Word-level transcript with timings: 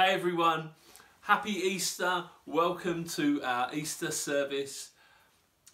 Hey 0.00 0.14
everyone, 0.14 0.70
happy 1.22 1.50
Easter. 1.50 2.22
Welcome 2.46 3.02
to 3.16 3.42
our 3.42 3.74
Easter 3.74 4.12
service. 4.12 4.92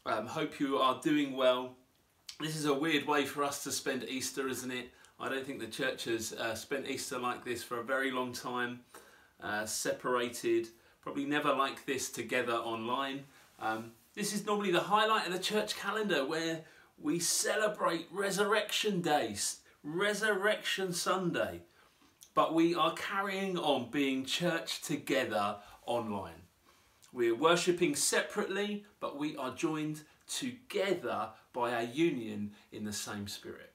Um, 0.07 0.27
hope 0.27 0.59
you 0.59 0.79
are 0.79 0.99
doing 1.03 1.37
well. 1.37 1.75
This 2.41 2.57
is 2.57 2.65
a 2.65 2.73
weird 2.73 3.07
way 3.07 3.27
for 3.27 3.45
us 3.45 3.63
to 3.65 3.71
spend 3.71 4.05
Easter, 4.05 4.49
isn't 4.49 4.71
it? 4.71 4.93
I 5.21 5.29
don't 5.29 5.45
think 5.45 5.61
the 5.61 5.67
church 5.67 6.05
has 6.05 6.33
uh, 6.33 6.55
spent 6.55 6.89
Easter 6.89 7.19
like 7.19 7.45
this 7.45 7.63
for 7.63 7.81
a 7.81 7.85
very 7.85 8.11
long 8.13 8.33
time, 8.33 8.81
uh, 9.43 9.67
separated, 9.67 10.69
probably 11.03 11.27
never 11.27 11.53
like 11.53 11.85
this 11.85 12.11
together 12.11 12.55
online. 12.55 13.25
Um, 13.61 13.93
this 14.15 14.33
is 14.33 14.47
normally 14.47 14.71
the 14.71 14.81
highlight 14.81 15.27
of 15.27 15.35
the 15.35 15.39
church 15.39 15.77
calendar 15.77 16.25
where 16.25 16.63
we 16.99 17.19
celebrate 17.19 18.07
Resurrection 18.11 19.03
Days, 19.03 19.59
Resurrection 19.83 20.95
Sunday 20.95 21.61
but 22.35 22.55
we 22.55 22.75
are 22.75 22.95
carrying 22.95 23.57
on 23.57 23.91
being 23.91 24.25
church 24.25 24.83
together 24.83 25.57
online. 25.87 26.43
We're 27.13 27.37
worshipping 27.37 27.95
separately, 27.95 28.85
but 28.99 29.17
we 29.17 29.37
are 29.37 29.55
joined 29.55 30.03
together 30.27 31.29
by 31.53 31.73
our 31.73 31.85
union 31.85 32.53
in 32.73 32.85
the 32.85 32.93
same 32.93 33.29
spirit. 33.29 33.71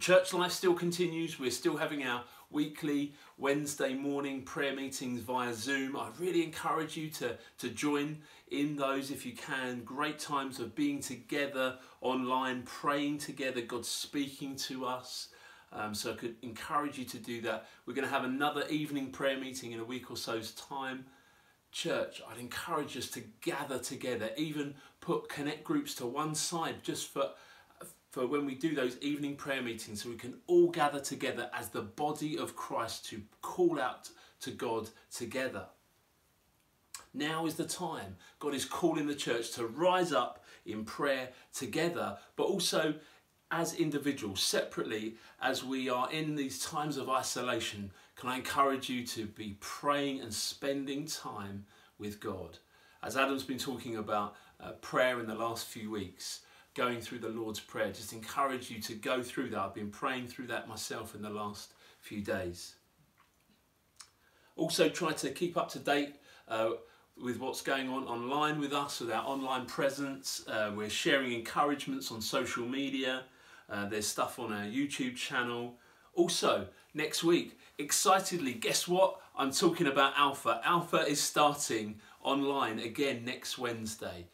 Church 0.00 0.32
life 0.32 0.52
still 0.52 0.72
continues. 0.72 1.38
We're 1.38 1.50
still 1.50 1.76
having 1.76 2.02
our 2.02 2.24
weekly 2.50 3.12
Wednesday 3.36 3.92
morning 3.94 4.42
prayer 4.42 4.74
meetings 4.74 5.20
via 5.20 5.52
Zoom. 5.52 5.96
I 5.96 6.08
really 6.18 6.42
encourage 6.42 6.96
you 6.96 7.10
to, 7.10 7.36
to 7.58 7.68
join 7.68 8.18
in 8.50 8.76
those 8.76 9.10
if 9.10 9.26
you 9.26 9.32
can. 9.32 9.84
Great 9.84 10.18
times 10.18 10.58
of 10.60 10.74
being 10.74 11.00
together 11.00 11.76
online, 12.00 12.62
praying 12.62 13.18
together, 13.18 13.60
God 13.60 13.84
speaking 13.84 14.56
to 14.56 14.86
us. 14.86 15.28
Um, 15.74 15.94
so 15.94 16.12
I 16.12 16.14
could 16.16 16.36
encourage 16.42 16.98
you 16.98 17.04
to 17.06 17.18
do 17.18 17.40
that. 17.42 17.66
We're 17.86 17.94
going 17.94 18.06
to 18.06 18.12
have 18.12 18.24
another 18.24 18.66
evening 18.68 19.10
prayer 19.10 19.38
meeting 19.38 19.72
in 19.72 19.80
a 19.80 19.84
week 19.84 20.10
or 20.10 20.16
so's 20.16 20.52
time. 20.52 21.06
Church, 21.70 22.20
I'd 22.30 22.38
encourage 22.38 22.96
us 22.98 23.08
to 23.10 23.22
gather 23.40 23.78
together, 23.78 24.30
even 24.36 24.74
put 25.00 25.30
connect 25.30 25.64
groups 25.64 25.94
to 25.96 26.06
one 26.06 26.34
side 26.34 26.82
just 26.82 27.08
for, 27.08 27.30
for 28.10 28.26
when 28.26 28.44
we 28.44 28.54
do 28.54 28.74
those 28.74 28.98
evening 29.00 29.36
prayer 29.36 29.62
meetings 29.62 30.02
so 30.02 30.10
we 30.10 30.16
can 30.16 30.34
all 30.46 30.68
gather 30.68 31.00
together 31.00 31.48
as 31.54 31.68
the 31.68 31.80
body 31.80 32.36
of 32.36 32.54
Christ 32.54 33.06
to 33.06 33.22
call 33.40 33.80
out 33.80 34.10
to 34.40 34.50
God 34.50 34.90
together. 35.10 35.64
Now 37.14 37.46
is 37.46 37.54
the 37.54 37.64
time. 37.64 38.16
God 38.38 38.54
is 38.54 38.64
calling 38.64 39.06
the 39.06 39.14
church 39.14 39.52
to 39.52 39.66
rise 39.66 40.12
up 40.12 40.44
in 40.64 40.84
prayer 40.84 41.30
together, 41.54 42.18
but 42.36 42.44
also 42.44 42.94
as 43.52 43.74
individuals, 43.74 44.42
separately, 44.42 45.14
as 45.40 45.62
we 45.62 45.90
are 45.90 46.10
in 46.10 46.34
these 46.34 46.58
times 46.58 46.96
of 46.96 47.10
isolation, 47.10 47.90
can 48.16 48.30
I 48.30 48.36
encourage 48.36 48.88
you 48.88 49.06
to 49.08 49.26
be 49.26 49.58
praying 49.60 50.20
and 50.22 50.32
spending 50.32 51.04
time 51.04 51.66
with 51.98 52.18
God? 52.18 52.58
As 53.02 53.16
Adam's 53.16 53.42
been 53.42 53.58
talking 53.58 53.96
about 53.96 54.36
uh, 54.58 54.72
prayer 54.80 55.20
in 55.20 55.26
the 55.26 55.34
last 55.34 55.66
few 55.66 55.90
weeks, 55.90 56.40
going 56.74 57.02
through 57.02 57.18
the 57.18 57.28
Lord's 57.28 57.60
Prayer, 57.60 57.92
just 57.92 58.14
encourage 58.14 58.70
you 58.70 58.80
to 58.80 58.94
go 58.94 59.22
through 59.22 59.50
that. 59.50 59.58
I've 59.58 59.74
been 59.74 59.90
praying 59.90 60.28
through 60.28 60.46
that 60.46 60.66
myself 60.66 61.14
in 61.14 61.20
the 61.20 61.30
last 61.30 61.74
few 62.00 62.22
days. 62.22 62.76
Also, 64.56 64.88
try 64.88 65.12
to 65.12 65.30
keep 65.30 65.58
up 65.58 65.68
to 65.72 65.78
date. 65.78 66.16
Uh, 66.48 66.70
with 67.22 67.38
what's 67.38 67.60
going 67.60 67.90
on 67.90 68.04
online 68.04 68.58
with 68.58 68.72
us, 68.72 69.00
with 69.00 69.10
our 69.10 69.22
online 69.24 69.66
presence. 69.66 70.44
Uh, 70.48 70.72
we're 70.74 70.88
sharing 70.88 71.32
encouragements 71.32 72.10
on 72.10 72.22
social 72.22 72.66
media. 72.66 73.24
Uh, 73.72 73.88
there's 73.88 74.06
stuff 74.06 74.38
on 74.38 74.52
our 74.52 74.64
YouTube 74.64 75.16
channel. 75.16 75.76
Also, 76.14 76.68
next 76.92 77.24
week, 77.24 77.58
excitedly, 77.78 78.52
guess 78.52 78.86
what? 78.86 79.18
I'm 79.34 79.50
talking 79.50 79.86
about 79.86 80.12
Alpha. 80.16 80.60
Alpha 80.62 81.06
is 81.06 81.20
starting 81.22 81.98
online 82.22 82.78
again 82.78 83.24
next 83.24 83.56
Wednesday. 83.58 84.26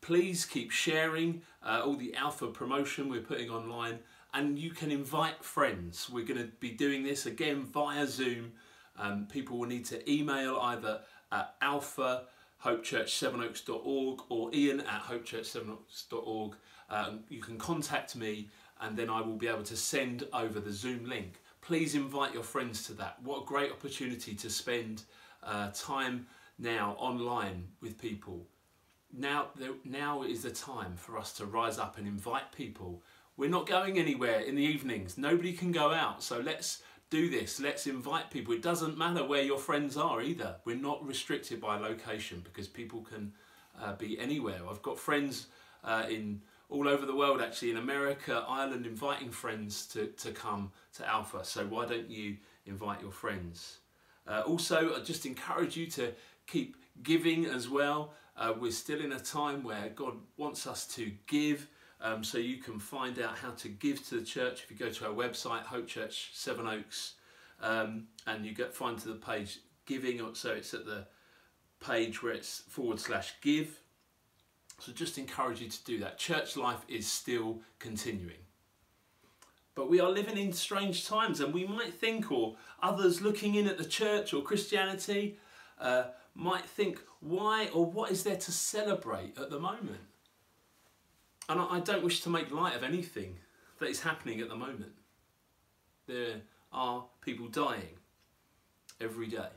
Please 0.00 0.46
keep 0.46 0.70
sharing 0.70 1.42
uh, 1.62 1.82
all 1.84 1.96
the 1.96 2.14
Alpha 2.14 2.46
promotion 2.48 3.10
we're 3.10 3.20
putting 3.20 3.50
online 3.50 3.98
and 4.34 4.58
you 4.58 4.70
can 4.70 4.90
invite 4.90 5.44
friends. 5.44 6.08
We're 6.10 6.24
going 6.24 6.40
to 6.40 6.50
be 6.58 6.70
doing 6.70 7.04
this 7.04 7.26
again 7.26 7.64
via 7.64 8.06
Zoom. 8.06 8.52
Um, 8.98 9.26
people 9.30 9.58
will 9.58 9.68
need 9.68 9.84
to 9.86 10.10
email 10.10 10.56
either 10.56 11.00
at 11.30 11.54
alpha 11.60 12.24
hopechurch7oaks.org 12.64 14.20
or 14.28 14.54
ian 14.54 14.80
at 14.80 15.02
hopechurch7oaks.org. 15.02 16.56
Um, 16.88 17.20
you 17.28 17.40
can 17.40 17.58
contact 17.58 18.16
me 18.16 18.50
and 18.82 18.96
then 18.96 19.08
I 19.08 19.20
will 19.20 19.36
be 19.36 19.48
able 19.48 19.62
to 19.62 19.76
send 19.76 20.26
over 20.32 20.60
the 20.60 20.72
Zoom 20.72 21.08
link. 21.08 21.40
Please 21.60 21.94
invite 21.94 22.34
your 22.34 22.42
friends 22.42 22.84
to 22.86 22.92
that. 22.94 23.22
What 23.22 23.42
a 23.42 23.46
great 23.46 23.70
opportunity 23.70 24.34
to 24.34 24.50
spend 24.50 25.04
uh, 25.42 25.70
time 25.72 26.26
now 26.58 26.96
online 26.98 27.68
with 27.80 27.96
people. 27.96 28.46
Now, 29.16 29.48
now 29.84 30.22
is 30.22 30.42
the 30.42 30.50
time 30.50 30.96
for 30.96 31.16
us 31.16 31.32
to 31.34 31.46
rise 31.46 31.78
up 31.78 31.96
and 31.98 32.06
invite 32.06 32.50
people. 32.52 33.02
We're 33.36 33.50
not 33.50 33.66
going 33.66 33.98
anywhere 33.98 34.40
in 34.40 34.56
the 34.56 34.62
evenings. 34.62 35.16
Nobody 35.16 35.52
can 35.52 35.70
go 35.70 35.92
out. 35.92 36.22
So 36.22 36.40
let's 36.40 36.82
do 37.10 37.30
this. 37.30 37.60
Let's 37.60 37.86
invite 37.86 38.30
people. 38.30 38.54
It 38.54 38.62
doesn't 38.62 38.98
matter 38.98 39.24
where 39.24 39.42
your 39.42 39.58
friends 39.58 39.96
are 39.96 40.22
either. 40.22 40.56
We're 40.64 40.76
not 40.76 41.06
restricted 41.06 41.60
by 41.60 41.78
location 41.78 42.40
because 42.42 42.66
people 42.68 43.02
can 43.02 43.32
uh, 43.80 43.94
be 43.94 44.18
anywhere. 44.18 44.60
I've 44.68 44.82
got 44.82 44.98
friends 44.98 45.46
uh, 45.84 46.06
in 46.08 46.40
all 46.72 46.88
over 46.88 47.04
the 47.04 47.14
world 47.14 47.42
actually 47.42 47.70
in 47.70 47.76
America, 47.76 48.44
Ireland, 48.48 48.86
inviting 48.86 49.30
friends 49.30 49.86
to, 49.88 50.06
to 50.06 50.32
come 50.32 50.72
to 50.94 51.06
Alpha. 51.06 51.44
So 51.44 51.66
why 51.66 51.86
don't 51.86 52.08
you 52.08 52.38
invite 52.64 53.02
your 53.02 53.12
friends? 53.12 53.78
Uh, 54.26 54.42
also, 54.46 54.96
I 54.96 55.00
just 55.00 55.26
encourage 55.26 55.76
you 55.76 55.86
to 55.88 56.12
keep 56.46 56.76
giving 57.02 57.44
as 57.44 57.68
well. 57.68 58.14
Uh, 58.36 58.54
we're 58.58 58.72
still 58.72 59.00
in 59.00 59.12
a 59.12 59.20
time 59.20 59.62
where 59.62 59.90
God 59.94 60.14
wants 60.38 60.66
us 60.66 60.86
to 60.94 61.12
give. 61.26 61.68
Um, 62.00 62.24
so 62.24 62.38
you 62.38 62.56
can 62.56 62.78
find 62.78 63.20
out 63.20 63.36
how 63.36 63.50
to 63.50 63.68
give 63.68 64.04
to 64.08 64.16
the 64.16 64.24
church 64.24 64.64
if 64.64 64.70
you 64.70 64.76
go 64.76 64.90
to 64.90 65.06
our 65.06 65.14
website, 65.14 65.62
Hope 65.62 65.86
Church 65.86 66.30
Sevenoaks, 66.32 67.14
um, 67.60 68.06
and 68.26 68.44
you 68.44 68.54
get 68.54 68.74
find 68.74 68.98
to 68.98 69.08
the 69.08 69.14
page 69.14 69.58
giving. 69.86 70.20
So 70.34 70.52
it's 70.52 70.74
at 70.74 70.86
the 70.86 71.06
page 71.80 72.22
where 72.22 72.32
it's 72.32 72.60
forward 72.68 72.98
slash 72.98 73.34
give 73.42 73.81
so 74.82 74.90
just 74.90 75.16
encourage 75.16 75.60
you 75.60 75.68
to 75.68 75.84
do 75.84 75.98
that. 76.00 76.18
Church 76.18 76.56
life 76.56 76.84
is 76.88 77.06
still 77.06 77.60
continuing. 77.78 78.40
But 79.76 79.88
we 79.88 80.00
are 80.00 80.10
living 80.10 80.36
in 80.36 80.52
strange 80.52 81.06
times, 81.06 81.38
and 81.38 81.54
we 81.54 81.64
might 81.64 81.94
think, 81.94 82.32
or 82.32 82.56
others 82.82 83.22
looking 83.22 83.54
in 83.54 83.68
at 83.68 83.78
the 83.78 83.84
church 83.84 84.34
or 84.34 84.42
Christianity, 84.42 85.38
uh, 85.80 86.06
might 86.34 86.66
think, 86.66 87.00
why 87.20 87.68
or 87.72 87.86
what 87.86 88.10
is 88.10 88.24
there 88.24 88.36
to 88.36 88.50
celebrate 88.50 89.38
at 89.38 89.50
the 89.50 89.60
moment? 89.60 90.00
And 91.48 91.60
I 91.60 91.78
don't 91.78 92.02
wish 92.02 92.20
to 92.22 92.28
make 92.28 92.50
light 92.50 92.74
of 92.74 92.82
anything 92.82 93.38
that 93.78 93.88
is 93.88 94.00
happening 94.00 94.40
at 94.40 94.48
the 94.48 94.56
moment. 94.56 94.92
There 96.08 96.40
are 96.72 97.04
people 97.20 97.46
dying 97.46 97.98
every 99.00 99.28
day. 99.28 99.50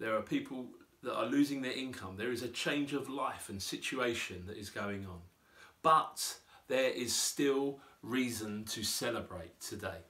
There 0.00 0.16
are 0.16 0.22
people 0.22 0.66
that 1.02 1.16
are 1.16 1.26
losing 1.26 1.62
their 1.62 1.72
income. 1.72 2.16
There 2.16 2.32
is 2.32 2.42
a 2.42 2.48
change 2.48 2.92
of 2.92 3.08
life 3.08 3.48
and 3.48 3.60
situation 3.60 4.44
that 4.46 4.56
is 4.56 4.70
going 4.70 5.06
on. 5.06 5.20
But 5.82 6.36
there 6.68 6.90
is 6.90 7.14
still 7.14 7.80
reason 8.02 8.64
to 8.66 8.82
celebrate 8.82 9.60
today. 9.60 10.06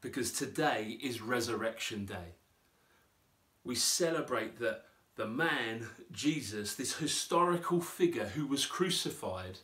Because 0.00 0.30
today 0.32 0.98
is 1.02 1.20
Resurrection 1.20 2.04
Day. 2.04 2.36
We 3.64 3.74
celebrate 3.74 4.58
that 4.60 4.84
the 5.16 5.26
man, 5.26 5.88
Jesus, 6.12 6.74
this 6.74 6.96
historical 6.98 7.80
figure 7.80 8.26
who 8.26 8.46
was 8.46 8.66
crucified, 8.66 9.58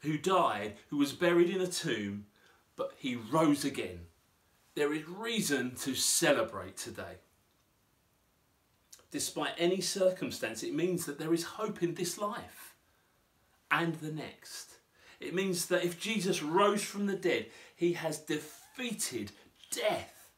who 0.00 0.16
died, 0.16 0.74
who 0.88 0.98
was 0.98 1.12
buried 1.12 1.50
in 1.50 1.60
a 1.60 1.66
tomb, 1.66 2.26
but 2.76 2.92
he 2.96 3.16
rose 3.16 3.64
again. 3.64 4.00
There 4.74 4.92
is 4.92 5.08
reason 5.08 5.74
to 5.76 5.94
celebrate 5.94 6.76
today 6.76 7.18
despite 9.12 9.52
any 9.58 9.80
circumstance, 9.80 10.62
it 10.62 10.74
means 10.74 11.06
that 11.06 11.18
there 11.18 11.34
is 11.34 11.44
hope 11.44 11.82
in 11.82 11.94
this 11.94 12.18
life 12.18 12.74
and 13.70 13.94
the 13.96 14.10
next. 14.10 14.78
It 15.20 15.34
means 15.34 15.66
that 15.66 15.84
if 15.84 16.00
Jesus 16.00 16.42
rose 16.42 16.82
from 16.82 17.06
the 17.06 17.14
dead, 17.14 17.46
he 17.76 17.92
has 17.92 18.18
defeated 18.18 19.30
death 19.70 20.30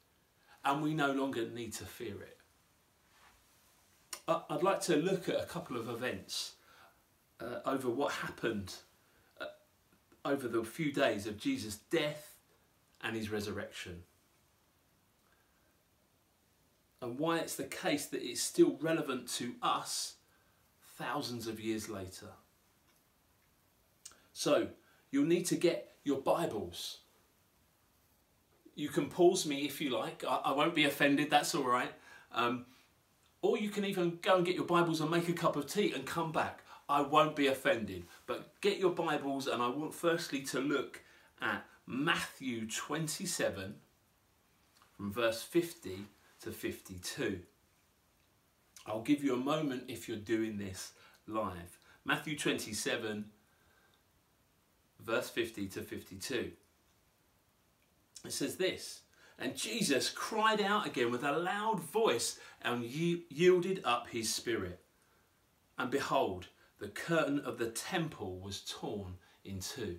and 0.65 0.83
we 0.83 0.93
no 0.93 1.13
longer 1.13 1.49
need 1.49 1.73
to 1.75 1.85
fear 1.85 2.21
it. 2.21 2.39
I'd 4.27 4.63
like 4.63 4.81
to 4.83 4.97
look 4.97 5.29
at 5.29 5.41
a 5.41 5.47
couple 5.47 5.77
of 5.77 5.89
events 5.89 6.55
uh, 7.41 7.61
over 7.67 7.89
what 7.91 8.13
happened 8.13 8.75
uh, 9.41 9.47
over 10.25 10.49
the 10.49 10.65
few 10.65 10.93
days 10.93 11.27
of 11.27 11.39
Jesus' 11.39 11.77
death 11.91 12.35
and 13.03 13.15
his 13.15 13.31
resurrection 13.31 14.03
and 17.05 17.19
why 17.19 17.39
it's 17.39 17.55
the 17.55 17.65
case 17.65 18.07
that 18.07 18.23
it's 18.23 18.43
still 18.43 18.79
relevant 18.81 19.29
to 19.29 19.55
us 19.63 20.15
thousands 20.97 21.47
of 21.47 21.61
years 21.61 21.89
later. 21.89 22.29
So, 24.33 24.69
you'll 25.11 25.27
need 25.27 25.45
to 25.47 25.57
get 25.57 25.97
your 26.03 26.21
Bibles. 26.21 26.99
you 28.75 28.89
can 28.89 29.09
pause 29.09 29.47
me 29.47 29.67
if 29.67 29.81
you 29.81 29.91
like. 29.91 30.25
I, 30.27 30.41
I 30.47 30.53
won't 30.53 30.75
be 30.75 30.85
offended, 30.85 31.31
that's 31.31 31.55
all 31.55 31.63
right. 31.63 31.93
Um, 32.33 32.67
or 33.43 33.59
you 33.59 33.69
can 33.69 33.85
even 33.85 34.19
go 34.23 34.37
and 34.37 34.47
get 34.47 34.57
your 34.57 34.65
Bibles 34.65 35.01
and 35.01 35.11
make 35.11 35.29
a 35.29 35.33
cup 35.33 35.55
of 35.57 35.67
tea 35.67 35.93
and 35.93 36.05
come 36.07 36.33
back. 36.33 36.63
I 36.89 37.03
won't 37.03 37.37
be 37.37 37.47
offended. 37.47 38.05
But 38.27 38.61
get 38.61 38.79
your 38.79 38.91
Bibles, 38.91 39.47
and 39.47 39.63
I 39.63 39.69
want 39.69 39.95
firstly 39.95 40.41
to 40.43 40.61
look 40.61 41.03
at 41.41 41.65
Matthew 41.87 42.67
27 42.67 43.75
from 44.97 45.13
verse 45.13 45.43
50 45.43 46.07
to 46.45 46.53
52. 46.53 47.41
I'll 48.87 49.01
give 49.01 49.25
you 49.25 49.35
a 49.35 49.39
moment 49.39 49.85
if 49.89 50.09
you're 50.09 50.19
doing 50.19 50.59
this 50.59 50.93
live. 51.27 51.79
Matthew 52.05 52.39
27, 52.39 53.25
verse 55.01 55.31
50 55.31 55.69
to 55.69 55.81
52. 55.81 56.53
It 58.27 58.33
says 58.33 58.57
this 58.57 59.01
And 59.39 59.57
Jesus 59.57 60.11
cried 60.11 60.61
out 60.61 60.87
again 60.87 61.11
with 61.11 61.25
a 61.25 61.33
loud 61.33 61.81
voice 61.81 62.39
and 62.61 62.85
yielded 62.85 63.81
up 63.83 64.09
his 64.11 64.33
spirit. 64.33 64.81
And 65.79 65.91
behold, 65.91 66.49
the 66.79 66.89
curtain 66.89 67.41
of 67.41 67.57
the 67.57 67.71
temple 67.71 68.39
was 68.39 68.61
torn 68.69 69.15
in 69.47 69.61
two, 69.61 69.99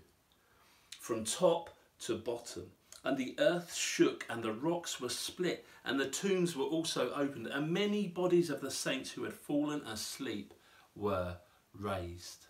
from 0.99 1.23
top 1.23 1.71
to 2.01 2.17
bottom. 2.17 2.67
And 3.05 3.17
the 3.17 3.35
earth 3.37 3.73
shook, 3.73 4.25
and 4.29 4.43
the 4.43 4.51
rocks 4.51 4.99
were 4.99 5.09
split, 5.09 5.63
and 5.85 5.99
the 5.99 6.09
tombs 6.09 6.55
were 6.55 6.65
also 6.65 7.13
opened, 7.13 7.45
and 7.45 7.71
many 7.71 8.07
bodies 8.07 8.49
of 8.49 8.61
the 8.61 8.71
saints 8.71 9.11
who 9.11 9.23
had 9.23 9.33
fallen 9.33 9.81
asleep 9.81 10.55
were 10.95 11.37
raised. 11.71 12.47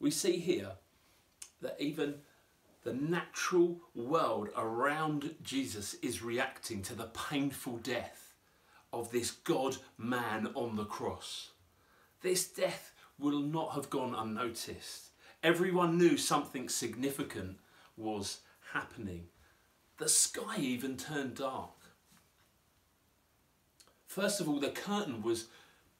We 0.00 0.10
see 0.10 0.38
here 0.38 0.72
that 1.60 1.76
even 1.78 2.16
the 2.82 2.94
natural 2.94 3.78
world 3.94 4.48
around 4.56 5.36
Jesus 5.40 5.94
is 6.02 6.20
reacting 6.20 6.82
to 6.82 6.96
the 6.96 7.12
painful 7.30 7.76
death 7.76 8.34
of 8.92 9.12
this 9.12 9.30
God 9.30 9.76
man 9.96 10.50
on 10.56 10.74
the 10.74 10.84
cross. 10.84 11.52
This 12.22 12.48
death 12.48 12.92
will 13.20 13.38
not 13.38 13.74
have 13.74 13.88
gone 13.88 14.16
unnoticed. 14.16 15.11
Everyone 15.42 15.98
knew 15.98 16.16
something 16.16 16.68
significant 16.68 17.58
was 17.96 18.40
happening. 18.72 19.26
The 19.98 20.08
sky 20.08 20.56
even 20.58 20.96
turned 20.96 21.34
dark. 21.34 21.70
First 24.06 24.40
of 24.40 24.48
all, 24.48 24.60
the 24.60 24.70
curtain 24.70 25.22
was 25.22 25.46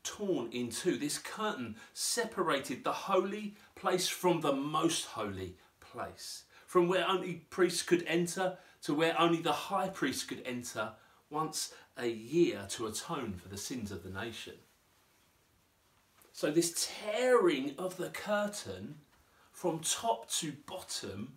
torn 0.04 0.50
in 0.52 0.70
two. 0.70 0.96
This 0.96 1.18
curtain 1.18 1.76
separated 1.92 2.84
the 2.84 2.92
holy 2.92 3.56
place 3.74 4.08
from 4.08 4.40
the 4.40 4.52
most 4.52 5.06
holy 5.06 5.56
place, 5.80 6.44
from 6.66 6.88
where 6.88 7.08
only 7.08 7.46
priests 7.50 7.82
could 7.82 8.04
enter 8.06 8.58
to 8.82 8.94
where 8.94 9.18
only 9.20 9.40
the 9.40 9.52
high 9.52 9.88
priest 9.88 10.28
could 10.28 10.42
enter 10.44 10.92
once 11.30 11.72
a 11.96 12.08
year 12.08 12.66
to 12.68 12.86
atone 12.86 13.34
for 13.34 13.48
the 13.48 13.56
sins 13.56 13.90
of 13.90 14.02
the 14.02 14.10
nation. 14.10 14.54
So, 16.32 16.50
this 16.50 16.88
tearing 17.02 17.74
of 17.78 17.96
the 17.96 18.08
curtain 18.08 18.96
from 19.62 19.78
top 19.78 20.28
to 20.28 20.52
bottom, 20.66 21.34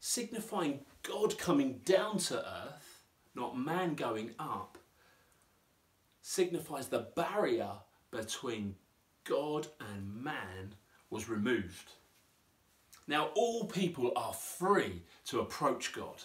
signifying 0.00 0.80
God 1.02 1.36
coming 1.36 1.82
down 1.84 2.16
to 2.16 2.38
earth, 2.38 3.02
not 3.34 3.58
man 3.58 3.94
going 3.94 4.30
up, 4.38 4.78
signifies 6.22 6.88
the 6.88 7.08
barrier 7.14 7.72
between 8.10 8.76
God 9.24 9.66
and 9.92 10.24
man 10.24 10.76
was 11.10 11.28
removed. 11.28 11.92
Now, 13.06 13.28
all 13.34 13.66
people 13.66 14.10
are 14.16 14.32
free 14.32 15.02
to 15.26 15.40
approach 15.40 15.92
God 15.92 16.22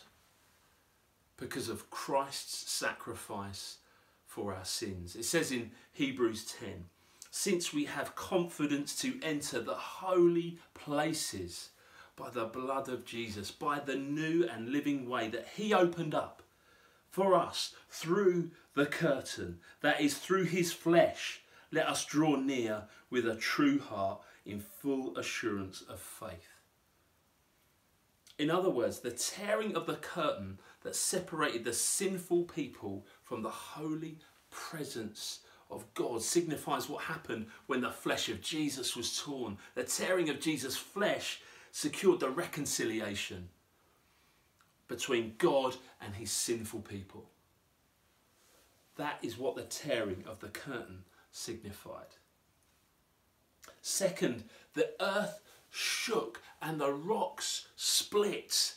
because 1.35 1.67
of 1.67 1.89
Christ's 1.89 2.71
sacrifice 2.71 3.79
for 4.25 4.53
our 4.53 4.63
sins. 4.63 5.17
It 5.17 5.25
says 5.25 5.51
in 5.51 5.71
Hebrews 5.91 6.55
10 6.57 6.85
since 7.31 7.73
we 7.73 7.85
have 7.85 8.15
confidence 8.15 8.95
to 9.01 9.19
enter 9.21 9.61
the 9.61 9.75
holy 9.75 10.57
places 10.73 11.69
by 12.15 12.29
the 12.29 12.45
blood 12.45 12.89
of 12.89 13.05
Jesus, 13.05 13.51
by 13.51 13.79
the 13.79 13.95
new 13.95 14.47
and 14.51 14.69
living 14.69 15.07
way 15.07 15.27
that 15.29 15.47
He 15.55 15.73
opened 15.73 16.13
up 16.13 16.43
for 17.09 17.35
us 17.35 17.73
through 17.89 18.51
the 18.75 18.85
curtain, 18.85 19.59
that 19.81 20.01
is, 20.01 20.17
through 20.17 20.45
His 20.45 20.73
flesh, 20.73 21.41
let 21.71 21.87
us 21.87 22.05
draw 22.05 22.35
near 22.35 22.83
with 23.09 23.27
a 23.27 23.35
true 23.35 23.79
heart 23.79 24.21
in 24.45 24.59
full 24.59 25.17
assurance 25.17 25.81
of 25.81 25.99
faith. 25.99 26.59
In 28.37 28.49
other 28.49 28.69
words, 28.69 28.99
the 28.99 29.11
tearing 29.11 29.75
of 29.75 29.85
the 29.85 29.95
curtain 29.95 30.59
that 30.83 30.95
separated 30.95 31.65
the 31.65 31.73
sinful 31.73 32.45
people 32.45 33.05
from 33.21 33.41
the 33.41 33.49
holy 33.49 34.17
presence 34.49 35.39
of 35.69 35.93
God 35.93 36.21
signifies 36.21 36.89
what 36.89 37.03
happened 37.03 37.47
when 37.67 37.81
the 37.81 37.91
flesh 37.91 38.29
of 38.29 38.41
Jesus 38.41 38.95
was 38.95 39.17
torn. 39.17 39.57
The 39.75 39.83
tearing 39.83 40.29
of 40.29 40.39
Jesus' 40.39 40.75
flesh 40.75 41.41
secured 41.71 42.19
the 42.19 42.29
reconciliation 42.29 43.49
between 44.87 45.35
God 45.37 45.75
and 46.01 46.15
his 46.15 46.31
sinful 46.31 46.81
people. 46.81 47.29
That 48.97 49.19
is 49.21 49.37
what 49.37 49.55
the 49.55 49.63
tearing 49.63 50.23
of 50.27 50.39
the 50.39 50.49
curtain 50.49 51.03
signified. 51.31 52.15
Second, 53.81 54.45
the 54.73 54.89
earth 54.99 55.41
shook 55.69 56.41
and 56.61 56.81
the 56.81 56.91
rocks 56.91 57.67
split. 57.75 58.75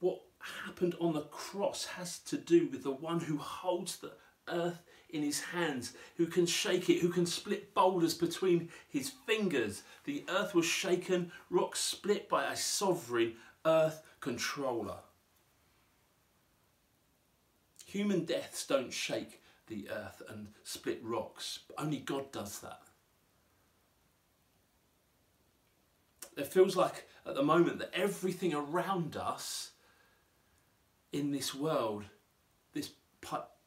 What 0.00 0.20
happened 0.66 0.94
on 1.00 1.14
the 1.14 1.22
cross 1.22 1.86
has 1.86 2.18
to 2.20 2.36
do 2.36 2.68
with 2.70 2.82
the 2.82 2.90
one 2.90 3.20
who 3.20 3.38
holds 3.38 3.96
the 3.96 4.12
earth 4.50 4.82
in 5.10 5.22
his 5.22 5.40
hands, 5.40 5.94
who 6.16 6.26
can 6.26 6.46
shake 6.46 6.90
it, 6.90 7.00
who 7.00 7.08
can 7.08 7.26
split 7.26 7.74
boulders 7.74 8.14
between 8.14 8.68
his 8.88 9.10
fingers. 9.26 9.82
The 10.04 10.24
earth 10.28 10.54
was 10.54 10.66
shaken, 10.66 11.32
rocks 11.50 11.80
split 11.80 12.28
by 12.28 12.44
a 12.44 12.56
sovereign 12.56 13.34
earth 13.64 14.02
controller. 14.20 14.98
Human 17.86 18.24
deaths 18.24 18.66
don't 18.66 18.92
shake 18.92 19.40
the 19.66 19.88
earth 19.90 20.22
and 20.28 20.48
split 20.62 21.00
rocks, 21.02 21.60
only 21.78 21.98
God 21.98 22.30
does 22.32 22.58
that. 22.60 22.80
It 26.36 26.46
feels 26.46 26.76
like 26.76 27.08
at 27.26 27.34
the 27.34 27.42
moment 27.42 27.78
that 27.78 27.90
everything 27.92 28.54
around 28.54 29.16
us 29.16 29.72
in 31.12 31.32
this 31.32 31.54
world, 31.54 32.04
this 32.72 32.90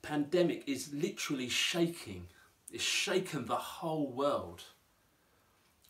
pandemic 0.02 0.64
is 0.68 0.94
literally 0.94 1.50
shaking. 1.50 2.28
It's 2.72 2.84
shaken 2.84 3.46
the 3.46 3.56
whole 3.56 4.12
world. 4.12 4.64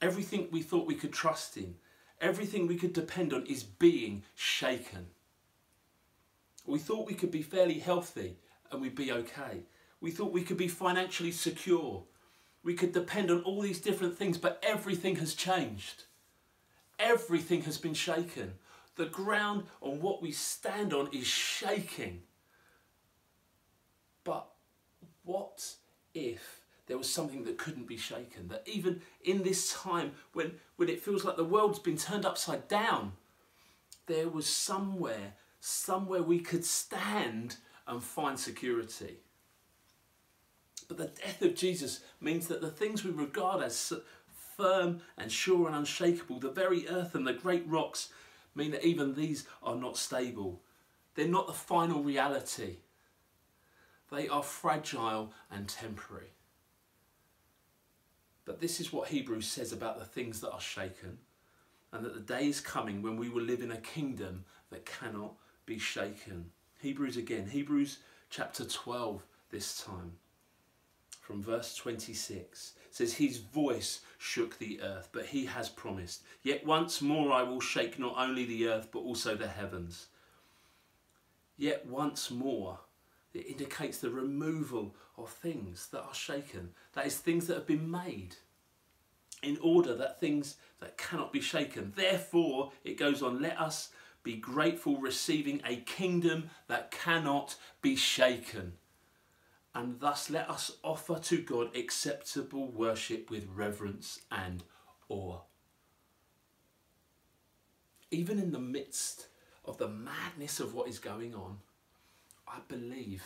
Everything 0.02 0.48
we 0.52 0.62
thought 0.62 0.88
we 0.88 0.96
could 0.96 1.14
trust 1.14 1.58
in, 1.58 1.76
everything 2.20 2.68
we 2.68 2.78
could 2.78 2.94
depend 2.94 3.34
on 3.34 3.46
is 3.46 3.64
being 3.64 4.24
shaken. 4.36 5.08
We 6.66 6.80
thought 6.80 7.08
we 7.08 7.14
could 7.14 7.32
be 7.32 7.42
fairly 7.42 7.80
healthy 7.80 8.38
and 8.72 8.82
we'd 8.82 8.96
be 8.96 9.12
okay. 9.12 9.64
We 10.00 10.12
thought 10.12 10.32
we 10.32 10.44
could 10.44 10.58
be 10.58 10.68
financially 10.68 11.32
secure. 11.32 12.04
We 12.64 12.74
could 12.74 12.94
depend 12.94 13.30
on 13.30 13.42
all 13.44 13.62
these 13.62 13.82
different 13.82 14.18
things, 14.18 14.38
but 14.38 14.60
everything 14.64 15.18
has 15.18 15.34
changed. 15.34 16.06
Everything 17.00 17.64
has 17.64 17.78
been 17.78 17.94
shaken. 17.94 18.54
The 18.96 19.06
ground 19.06 19.66
on 19.82 20.02
what 20.02 20.22
we 20.22 20.32
stand 20.32 20.94
on 20.94 21.10
is 21.12 21.26
shaking. 21.26 22.24
What 25.24 25.76
if 26.14 26.62
there 26.88 26.98
was 26.98 27.10
something 27.10 27.44
that 27.44 27.58
couldn't 27.58 27.88
be 27.88 27.98
shaken? 27.98 28.48
That 28.50 28.64
even 28.66 29.02
in 29.24 29.44
this 29.44 29.74
time 29.74 30.14
when, 30.34 30.54
when 30.76 30.90
it 30.90 31.02
feels 31.02 31.24
like 31.24 31.38
the 31.38 31.44
world's 31.44 31.80
been 31.80 31.98
turned 31.98 32.26
upside 32.26 32.68
down, 32.68 33.14
there 34.08 34.30
was 34.30 34.48
somewhere, 34.48 35.34
somewhere 35.60 36.24
we 36.24 36.40
could 36.40 36.66
stand 36.66 37.58
and 37.88 38.04
find 38.04 38.40
security. 38.40 39.18
But 40.88 40.98
the 40.98 41.22
death 41.24 41.42
of 41.42 41.56
Jesus 41.56 42.02
means 42.20 42.48
that 42.48 42.62
the 42.62 42.70
things 42.70 43.04
we 43.04 43.12
regard 43.12 43.64
as 43.64 43.94
firm 44.58 45.02
and 45.18 45.32
sure 45.32 45.68
and 45.68 45.76
unshakable, 45.76 46.40
the 46.40 46.52
very 46.52 46.88
earth 46.88 47.16
and 47.16 47.26
the 47.26 47.34
great 47.34 47.64
rocks, 47.68 48.10
mean 48.56 48.72
that 48.72 48.86
even 48.86 49.16
these 49.16 49.48
are 49.64 49.76
not 49.76 49.98
stable. 49.98 50.62
They're 51.16 51.28
not 51.28 51.48
the 51.48 51.54
final 51.54 52.04
reality. 52.04 52.78
They 54.12 54.28
are 54.28 54.44
fragile 54.44 55.34
and 55.50 55.68
temporary. 55.68 56.34
But 58.46 58.60
this 58.60 58.80
is 58.80 58.92
what 58.92 59.10
Hebrews 59.10 59.48
says 59.48 59.72
about 59.72 60.00
the 60.00 60.06
things 60.06 60.42
that 60.42 60.52
are 60.52 60.60
shaken, 60.60 61.20
and 61.94 62.04
that 62.04 62.14
the 62.14 62.20
day 62.20 62.48
is 62.48 62.60
coming 62.60 63.02
when 63.02 63.18
we 63.18 63.30
will 63.30 63.44
live 63.44 63.62
in 63.62 63.72
a 63.72 63.78
kingdom 63.78 64.46
that 64.70 64.86
cannot 64.86 65.36
be 65.66 65.78
shaken. 65.80 66.52
Hebrews 66.82 67.18
again, 67.18 67.48
Hebrews 67.48 68.00
chapter 68.30 68.66
12 68.66 69.24
this 69.52 69.84
time. 69.84 70.14
from 71.20 71.42
verse 71.42 71.76
26 71.76 72.74
says, 72.90 73.14
His 73.14 73.38
voice 73.38 74.02
shook 74.18 74.58
the 74.58 74.82
earth, 74.82 75.10
but 75.14 75.28
he 75.28 75.46
has 75.46 75.70
promised, 75.70 76.24
Yet 76.44 76.66
once 76.66 77.02
more 77.02 77.32
I 77.32 77.44
will 77.44 77.62
shake 77.62 77.98
not 78.00 78.16
only 78.18 78.44
the 78.46 78.68
earth, 78.68 78.90
but 78.92 79.00
also 79.00 79.36
the 79.36 79.48
heavens. 79.48 80.08
Yet 81.58 81.86
once 81.86 82.32
more, 82.32 82.80
it 83.34 83.48
indicates 83.48 84.00
the 84.00 84.10
removal 84.10 84.96
of 85.18 85.30
things 85.30 85.88
that 85.92 86.02
are 86.02 86.14
shaken. 86.14 86.70
That 86.94 87.06
is, 87.06 87.18
things 87.18 87.48
that 87.48 87.56
have 87.56 87.68
been 87.68 87.90
made 87.90 88.36
in 89.42 89.58
order 89.62 89.96
that 89.96 90.20
things 90.20 90.58
that 90.80 90.98
cannot 90.98 91.34
be 91.34 91.42
shaken. 91.42 91.94
Therefore, 91.96 92.72
it 92.84 92.98
goes 92.98 93.22
on, 93.22 93.42
let 93.42 93.60
us 93.60 93.90
be 94.24 94.36
grateful, 94.36 94.98
receiving 94.98 95.62
a 95.66 95.78
kingdom 95.78 96.50
that 96.68 96.92
cannot 96.92 97.56
be 97.82 97.96
shaken 97.96 98.74
and 99.74 100.00
thus 100.00 100.30
let 100.30 100.50
us 100.50 100.72
offer 100.84 101.18
to 101.18 101.42
God 101.42 101.76
acceptable 101.76 102.72
worship 102.72 103.30
with 103.30 103.48
reverence 103.54 104.22
and 104.30 104.64
awe. 105.08 105.40
Even 108.10 108.38
in 108.38 108.52
the 108.52 108.60
midst 108.60 109.28
of 109.64 109.78
the 109.78 109.88
madness 109.88 110.60
of 110.60 110.74
what 110.74 110.90
is 110.90 111.00
going 111.00 111.34
on, 111.34 111.60
I 112.52 112.60
believe 112.68 113.24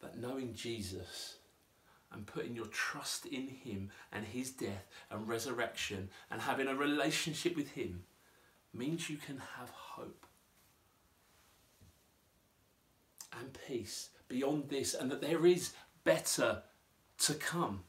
that 0.00 0.18
knowing 0.18 0.52
Jesus 0.52 1.36
and 2.12 2.26
putting 2.26 2.56
your 2.56 2.66
trust 2.66 3.26
in 3.26 3.46
Him 3.46 3.90
and 4.12 4.24
His 4.24 4.50
death 4.50 4.86
and 5.10 5.28
resurrection 5.28 6.10
and 6.30 6.40
having 6.40 6.66
a 6.66 6.74
relationship 6.74 7.56
with 7.56 7.70
Him 7.70 8.02
means 8.74 9.08
you 9.08 9.16
can 9.16 9.40
have 9.58 9.70
hope 9.70 10.26
and 13.38 13.56
peace 13.66 14.10
beyond 14.28 14.68
this 14.68 14.94
and 14.94 15.10
that 15.10 15.20
there 15.20 15.46
is 15.46 15.72
better 16.04 16.62
to 17.18 17.34
come. 17.34 17.84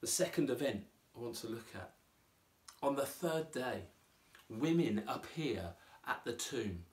The 0.00 0.06
second 0.06 0.50
event 0.50 0.84
I 1.16 1.20
want 1.20 1.36
to 1.36 1.46
look 1.46 1.68
at. 1.74 1.92
On 2.82 2.96
the 2.96 3.06
third 3.06 3.52
day, 3.52 3.82
women 4.50 5.02
appear 5.06 5.74
at 6.06 6.24
the 6.24 6.32
tomb 6.32 6.84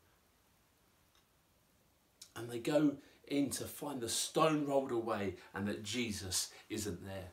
and 2.38 2.50
they 2.50 2.60
go 2.60 2.96
in 3.28 3.50
to 3.50 3.66
find 3.66 4.00
the 4.00 4.10
stone 4.10 4.66
rolled 4.66 4.92
away 4.92 5.36
and 5.54 5.68
that 5.68 5.84
Jesus 5.84 6.52
isn't 6.70 7.06
there. 7.06 7.32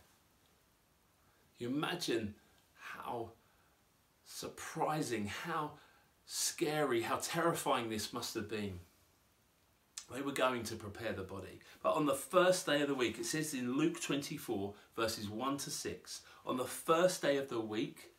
You 1.58 1.68
imagine 1.68 2.34
how 2.74 3.32
surprising, 4.24 5.26
how 5.26 5.72
scary, 6.24 7.02
how 7.02 7.16
terrifying 7.16 7.90
this 7.90 8.12
must 8.12 8.34
have 8.34 8.48
been. 8.48 8.80
They 10.12 10.20
were 10.20 10.32
going 10.32 10.64
to 10.64 10.74
prepare 10.74 11.12
the 11.12 11.22
body. 11.22 11.60
But 11.82 11.94
on 11.94 12.06
the 12.06 12.14
first 12.14 12.66
day 12.66 12.82
of 12.82 12.88
the 12.88 12.94
week, 12.94 13.18
it 13.18 13.26
says 13.26 13.54
in 13.54 13.76
Luke 13.76 14.00
24, 14.00 14.74
verses 14.96 15.28
1 15.28 15.56
to 15.58 15.70
6, 15.70 16.20
on 16.44 16.56
the 16.56 16.64
first 16.64 17.22
day 17.22 17.36
of 17.36 17.48
the 17.48 17.60
week, 17.60 18.10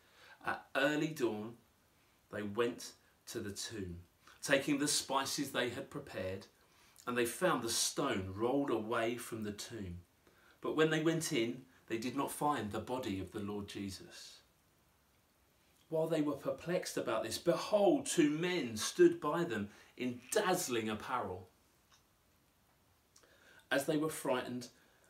at 0.45 0.65
early 0.75 1.07
dawn, 1.07 1.53
they 2.31 2.41
went 2.41 2.93
to 3.27 3.39
the 3.39 3.51
tomb, 3.51 3.97
taking 4.41 4.79
the 4.79 4.87
spices 4.87 5.51
they 5.51 5.69
had 5.69 5.89
prepared, 5.89 6.47
and 7.07 7.17
they 7.17 7.25
found 7.25 7.61
the 7.61 7.69
stone 7.69 8.33
rolled 8.35 8.69
away 8.69 9.15
from 9.15 9.43
the 9.43 9.51
tomb. 9.51 9.99
But 10.61 10.75
when 10.75 10.89
they 10.89 11.01
went 11.01 11.31
in, 11.31 11.61
they 11.87 11.97
did 11.97 12.15
not 12.15 12.31
find 12.31 12.71
the 12.71 12.79
body 12.79 13.19
of 13.19 13.31
the 13.31 13.39
Lord 13.39 13.67
Jesus. 13.67 14.39
While 15.89 16.07
they 16.07 16.21
were 16.21 16.33
perplexed 16.33 16.97
about 16.97 17.23
this, 17.23 17.37
behold, 17.37 18.07
two 18.07 18.29
men 18.29 18.75
stood 18.75 19.21
by 19.21 19.43
them 19.43 19.69
in 19.95 20.19
dazzling 20.31 20.89
apparel. 20.89 21.49
As 23.71 23.85
they 23.85 23.97
were 23.97 24.09
frightened 24.09 24.69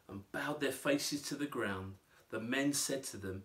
and 0.09 0.29
bowed 0.31 0.59
their 0.59 0.71
faces 0.71 1.21
to 1.23 1.35
the 1.35 1.45
ground, 1.45 1.93
the 2.29 2.39
men 2.39 2.73
said 2.73 3.03
to 3.05 3.17
them, 3.17 3.43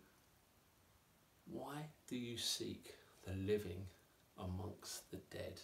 Why 1.46 1.90
do 2.08 2.16
you 2.16 2.36
seek 2.36 2.94
the 3.26 3.34
living 3.34 3.86
amongst 4.38 5.10
the 5.10 5.18
dead? 5.30 5.60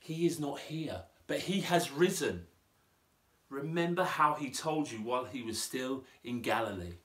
He 0.00 0.26
is 0.26 0.38
not 0.38 0.60
here, 0.60 1.02
but 1.26 1.40
he 1.40 1.62
has 1.62 1.90
risen. 1.90 2.46
Remember 3.48 4.04
how 4.04 4.34
he 4.34 4.50
told 4.50 4.90
you 4.90 4.98
while 4.98 5.24
he 5.24 5.42
was 5.42 5.62
still 5.62 6.04
in 6.22 6.42
Galilee. 6.42 6.98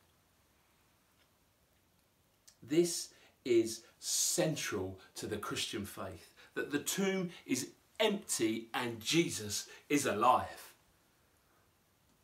This 2.61 3.09
is 3.45 3.83
central 3.99 4.99
to 5.15 5.27
the 5.27 5.37
Christian 5.37 5.85
faith 5.85 6.33
that 6.55 6.71
the 6.71 6.79
tomb 6.79 7.29
is 7.45 7.69
empty 7.99 8.69
and 8.73 8.99
Jesus 8.99 9.67
is 9.87 10.05
alive. 10.05 10.73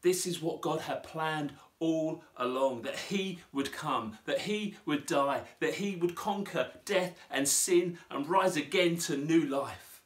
This 0.02 0.28
is 0.28 0.42
what 0.42 0.62
God 0.62 0.82
had 0.82 1.04
planned 1.04 1.54
all 1.80 2.24
along 2.38 2.84
that 2.84 2.98
He 2.98 3.40
would 3.52 3.72
come, 3.72 4.18
that 4.26 4.42
He 4.42 4.76
would 4.86 5.06
die, 5.06 5.42
that 5.60 5.76
He 5.76 5.96
would 5.96 6.16
conquer 6.16 6.72
death 6.86 7.18
and 7.30 7.48
sin 7.48 7.98
and 8.10 8.28
rise 8.28 8.56
again 8.56 8.98
to 9.00 9.18
new 9.18 9.42
life. 9.42 10.02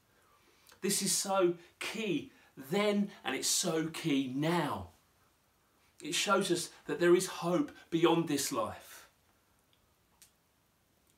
This 0.81 1.01
is 1.01 1.11
so 1.11 1.55
key 1.79 2.31
then 2.69 3.09
and 3.23 3.35
it's 3.35 3.47
so 3.47 3.87
key 3.87 4.31
now. 4.35 4.89
It 6.01 6.15
shows 6.15 6.51
us 6.51 6.69
that 6.85 6.99
there 6.99 7.15
is 7.15 7.27
hope 7.27 7.71
beyond 7.89 8.27
this 8.27 8.51
life. 8.51 9.09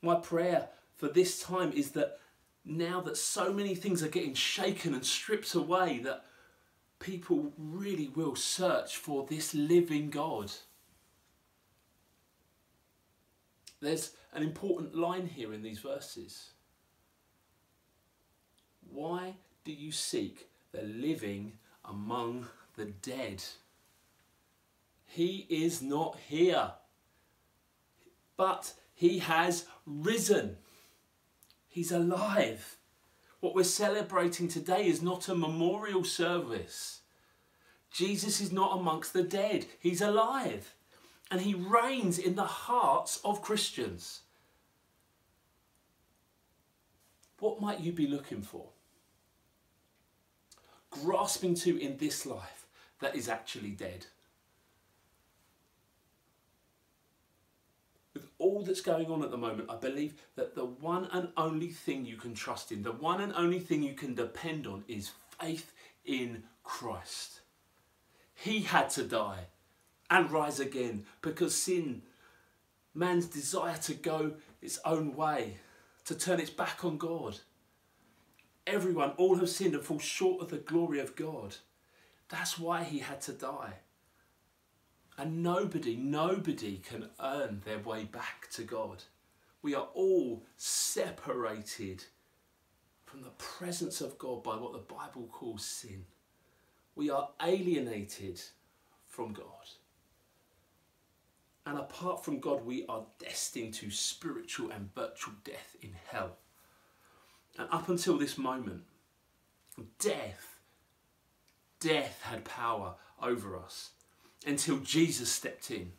My 0.00 0.16
prayer 0.16 0.68
for 0.96 1.08
this 1.08 1.40
time 1.40 1.72
is 1.72 1.92
that 1.92 2.18
now 2.64 3.00
that 3.00 3.16
so 3.16 3.52
many 3.52 3.74
things 3.74 4.02
are 4.02 4.08
getting 4.08 4.34
shaken 4.34 4.94
and 4.94 5.04
stripped 5.04 5.54
away, 5.54 6.00
that 6.04 6.24
people 7.02 7.52
really 7.58 8.08
will 8.14 8.36
search 8.36 8.96
for 8.96 9.26
this 9.26 9.54
living 9.54 10.08
God. 10.08 10.52
There's 13.80 14.12
an 14.32 14.42
important 14.42 14.94
line 14.94 15.26
here 15.26 15.52
in 15.52 15.62
these 15.62 15.80
verses. 15.80 16.52
Why 18.88 19.34
do 19.64 19.72
you 19.72 19.90
seek 19.90 20.48
the 20.70 20.82
living 20.82 21.54
among 21.84 22.46
the 22.76 22.84
dead? 22.86 23.42
He 25.04 25.46
is 25.50 25.82
not 25.82 26.16
here. 26.28 26.70
But 28.36 28.74
he 28.94 29.18
has 29.18 29.66
risen. 29.84 30.56
He's 31.68 31.90
alive. 31.90 32.76
What 33.42 33.56
we're 33.56 33.64
celebrating 33.64 34.46
today 34.46 34.86
is 34.86 35.02
not 35.02 35.28
a 35.28 35.34
memorial 35.34 36.04
service. 36.04 37.00
Jesus 37.90 38.40
is 38.40 38.52
not 38.52 38.78
amongst 38.78 39.12
the 39.12 39.24
dead. 39.24 39.66
He's 39.80 40.00
alive. 40.00 40.76
And 41.28 41.40
he 41.40 41.52
reigns 41.52 42.20
in 42.20 42.36
the 42.36 42.44
hearts 42.44 43.20
of 43.24 43.42
Christians. 43.42 44.20
What 47.40 47.60
might 47.60 47.80
you 47.80 47.90
be 47.90 48.06
looking 48.06 48.42
for? 48.42 48.68
Grasping 50.90 51.56
to 51.56 51.76
in 51.82 51.96
this 51.96 52.24
life 52.24 52.68
that 53.00 53.16
is 53.16 53.28
actually 53.28 53.70
dead. 53.70 54.06
All 58.38 58.62
that's 58.62 58.80
going 58.80 59.06
on 59.06 59.22
at 59.22 59.30
the 59.30 59.36
moment, 59.36 59.70
I 59.70 59.76
believe 59.76 60.14
that 60.36 60.54
the 60.54 60.64
one 60.64 61.08
and 61.12 61.28
only 61.36 61.68
thing 61.68 62.04
you 62.04 62.16
can 62.16 62.34
trust 62.34 62.72
in, 62.72 62.82
the 62.82 62.92
one 62.92 63.20
and 63.20 63.32
only 63.34 63.60
thing 63.60 63.82
you 63.82 63.94
can 63.94 64.14
depend 64.14 64.66
on 64.66 64.84
is 64.88 65.12
faith 65.40 65.72
in 66.04 66.42
Christ. 66.64 67.40
He 68.34 68.60
had 68.60 68.90
to 68.90 69.04
die 69.04 69.46
and 70.10 70.30
rise 70.30 70.60
again 70.60 71.04
because 71.22 71.54
sin, 71.54 72.02
man's 72.94 73.26
desire 73.26 73.78
to 73.78 73.94
go 73.94 74.34
its 74.60 74.78
own 74.84 75.14
way, 75.16 75.58
to 76.04 76.14
turn 76.14 76.40
its 76.40 76.50
back 76.50 76.84
on 76.84 76.98
God. 76.98 77.38
Everyone, 78.66 79.12
all 79.16 79.36
have 79.36 79.48
sinned 79.48 79.74
and 79.74 79.82
fall 79.82 79.98
short 79.98 80.42
of 80.42 80.50
the 80.50 80.58
glory 80.58 81.00
of 81.00 81.16
God. 81.16 81.56
That's 82.28 82.58
why 82.58 82.84
he 82.84 82.98
had 82.98 83.20
to 83.22 83.32
die. 83.32 83.74
And 85.22 85.40
nobody, 85.44 85.94
nobody 85.94 86.78
can 86.78 87.08
earn 87.22 87.62
their 87.64 87.78
way 87.78 88.02
back 88.02 88.48
to 88.54 88.64
God. 88.64 89.04
We 89.62 89.72
are 89.72 89.86
all 89.94 90.42
separated 90.56 92.02
from 93.04 93.22
the 93.22 93.30
presence 93.38 94.00
of 94.00 94.18
God 94.18 94.42
by 94.42 94.56
what 94.56 94.72
the 94.72 94.80
Bible 94.80 95.28
calls 95.30 95.64
sin. 95.64 96.06
We 96.96 97.08
are 97.08 97.28
alienated 97.40 98.42
from 99.06 99.32
God. 99.32 99.46
And 101.66 101.78
apart 101.78 102.24
from 102.24 102.40
God, 102.40 102.66
we 102.66 102.84
are 102.88 103.06
destined 103.20 103.74
to 103.74 103.92
spiritual 103.92 104.72
and 104.72 104.92
virtual 104.92 105.34
death 105.44 105.76
in 105.80 105.92
hell. 106.08 106.32
And 107.56 107.68
up 107.70 107.88
until 107.88 108.18
this 108.18 108.36
moment, 108.36 108.82
death, 110.00 110.58
death 111.78 112.22
had 112.22 112.44
power 112.44 112.96
over 113.22 113.56
us 113.56 113.90
until 114.46 114.78
Jesus 114.78 115.30
stepped 115.30 115.70
in. 115.70 115.92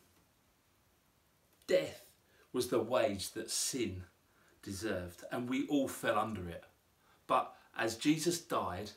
Death 1.67 2.03
was 2.51 2.67
the 2.67 2.79
wage 2.79 3.31
that 3.31 3.49
sin 3.49 4.03
deserved, 4.61 5.23
and 5.31 5.49
we 5.49 5.67
all 5.67 5.87
fell 5.87 6.17
under 6.17 6.47
it. 6.49 6.63
But 7.27 7.55
as 7.77 7.95
Jesus 7.95 8.39
died, 8.39 8.91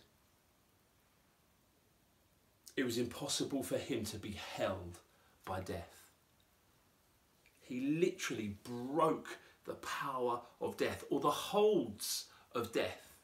it 2.76 2.84
was 2.84 2.98
impossible 2.98 3.62
for 3.62 3.78
him 3.78 4.04
to 4.04 4.18
be 4.18 4.36
held 4.56 4.98
by 5.44 5.60
death. 5.60 6.10
He 7.62 7.80
literally 7.80 8.56
broke 8.64 9.38
the 9.64 9.74
power 9.74 10.40
of 10.60 10.76
death 10.76 11.04
or 11.10 11.20
the 11.20 11.30
holds 11.30 12.26
of 12.54 12.72
death. 12.72 13.14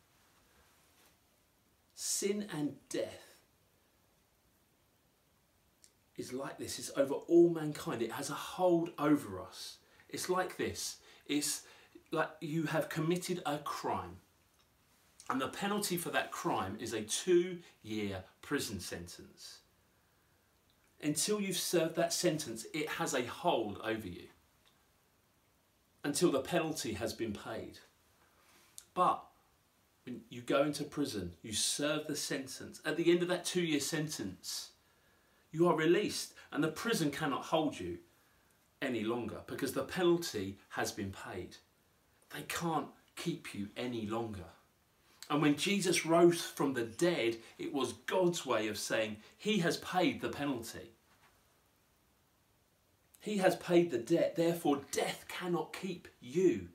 Sin 1.95 2.47
and 2.53 2.75
death 2.89 3.32
is 6.17 6.33
like 6.33 6.59
this, 6.59 6.79
it's 6.79 6.91
over 6.97 7.15
all 7.15 7.51
mankind, 7.51 8.03
it 8.03 8.13
has 8.13 8.31
a 8.31 8.35
hold 8.35 8.91
over 8.99 9.41
us. 9.41 9.79
It's 10.09 10.29
like 10.29 10.57
this 10.57 10.99
it's 11.27 11.63
like 12.11 12.31
you 12.41 12.65
have 12.65 12.89
committed 12.89 13.43
a 13.47 13.59
crime. 13.59 14.19
And 15.31 15.41
the 15.41 15.49
penalty 15.49 15.97
for 15.97 16.11
that 16.11 16.31
crime 16.31 16.77
is 16.81 16.93
a 16.93 17.03
two 17.03 17.59
year 17.83 18.25
prison 18.43 18.81
sentence. 18.81 19.59
Until 21.03 21.41
you've 21.41 21.57
served 21.57 21.97
that 21.97 22.13
sentence, 22.13 22.67
it 22.75 22.89
has 22.89 23.15
a 23.15 23.25
hold 23.25 23.81
over 23.83 24.07
you. 24.07 24.29
Until 26.05 26.31
the 26.31 26.41
penalty 26.41 26.93
has 26.95 27.13
been 27.13 27.33
paid. 27.33 27.79
But 28.95 29.25
when 30.05 30.23
you 30.29 30.43
go 30.43 30.65
into 30.65 30.85
prison, 30.85 31.35
you 31.43 31.53
serve 31.53 32.07
the 32.07 32.17
sentence. 32.17 32.81
At 32.85 32.97
the 32.97 33.11
end 33.11 33.23
of 33.23 33.29
that 33.29 33.45
two 33.45 33.63
year 33.63 33.81
sentence, 33.81 34.72
you 35.53 35.69
are 35.69 35.77
released, 35.77 36.35
and 36.51 36.65
the 36.65 36.69
prison 36.69 37.11
cannot 37.11 37.45
hold 37.45 37.79
you 37.79 37.99
any 38.81 39.05
longer 39.05 39.41
because 39.47 39.73
the 39.73 39.85
penalty 39.85 40.59
has 40.71 40.91
been 40.91 41.13
paid. 41.31 41.57
They 42.35 42.43
can't 42.43 42.89
keep 43.15 43.55
you 43.55 43.69
any 43.77 44.07
longer. 44.07 44.45
And 45.31 45.41
when 45.41 45.57
Jesus 45.57 46.05
rose 46.05 46.43
from 46.43 46.75
the 46.75 46.85
dead, 46.85 47.37
it 47.59 47.73
was 47.73 47.93
God's 47.93 48.45
way 48.45 48.69
of 48.69 48.79
saying, 48.79 49.19
He 49.37 49.59
has 49.59 49.77
paid 49.79 50.21
the 50.21 50.29
penalty. 50.29 50.91
He 53.21 53.39
has 53.39 53.55
paid 53.57 53.91
the 53.91 53.99
debt, 53.99 54.35
therefore, 54.35 54.81
death 54.91 55.27
cannot 55.29 55.73
keep 55.73 56.09
you. 56.21 56.69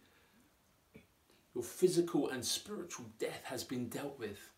Your 1.54 1.64
physical 1.64 2.30
and 2.30 2.46
spiritual 2.46 3.06
death 3.20 3.42
has 3.46 3.64
been 3.64 3.90
dealt 3.90 4.18
with. 4.18 4.52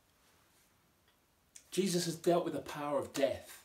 Jesus 1.71 2.05
has 2.05 2.15
dealt 2.15 2.45
with 2.45 2.53
the 2.53 2.59
power 2.59 2.99
of 2.99 3.13
death. 3.13 3.58